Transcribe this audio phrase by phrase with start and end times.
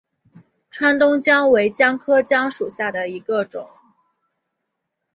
[0.71, 3.69] 川东姜为姜科姜属下的一个种。